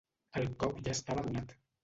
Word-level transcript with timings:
El 0.41 0.47
cop 0.63 0.81
ja 0.89 0.95
estava 0.95 1.27
donat. 1.29 1.57